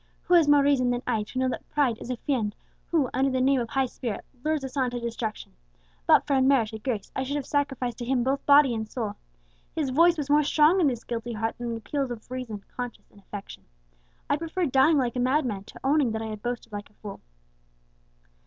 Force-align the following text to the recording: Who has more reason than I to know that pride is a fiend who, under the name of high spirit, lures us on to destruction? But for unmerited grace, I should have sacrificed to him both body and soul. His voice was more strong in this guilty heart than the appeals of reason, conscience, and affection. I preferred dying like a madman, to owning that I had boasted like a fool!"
Who 0.23 0.33
has 0.33 0.47
more 0.47 0.63
reason 0.63 0.89
than 0.89 1.03
I 1.05 1.21
to 1.21 1.37
know 1.37 1.47
that 1.49 1.69
pride 1.69 1.99
is 2.01 2.09
a 2.09 2.17
fiend 2.17 2.55
who, 2.87 3.11
under 3.13 3.29
the 3.29 3.39
name 3.39 3.61
of 3.61 3.69
high 3.69 3.85
spirit, 3.85 4.25
lures 4.43 4.63
us 4.63 4.75
on 4.75 4.89
to 4.89 4.99
destruction? 4.99 5.53
But 6.07 6.25
for 6.25 6.35
unmerited 6.35 6.83
grace, 6.83 7.11
I 7.15 7.21
should 7.21 7.35
have 7.35 7.45
sacrificed 7.45 7.99
to 7.99 8.05
him 8.05 8.23
both 8.23 8.43
body 8.47 8.73
and 8.73 8.89
soul. 8.89 9.13
His 9.75 9.91
voice 9.91 10.17
was 10.17 10.27
more 10.27 10.41
strong 10.41 10.81
in 10.81 10.87
this 10.87 11.03
guilty 11.03 11.33
heart 11.33 11.55
than 11.59 11.69
the 11.69 11.75
appeals 11.77 12.09
of 12.09 12.31
reason, 12.31 12.63
conscience, 12.75 13.11
and 13.11 13.19
affection. 13.19 13.65
I 14.27 14.37
preferred 14.37 14.71
dying 14.71 14.97
like 14.97 15.15
a 15.15 15.19
madman, 15.19 15.65
to 15.65 15.79
owning 15.83 16.13
that 16.13 16.21
I 16.23 16.29
had 16.29 16.41
boasted 16.41 16.73
like 16.73 16.89
a 16.89 16.93
fool!" 16.93 17.21